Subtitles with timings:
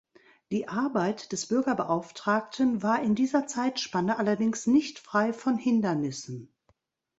[0.51, 6.51] Die Arbeit des Bürgerbeauftragten war in dieser Zeitspanne allerdings nicht frei von Hindernissen.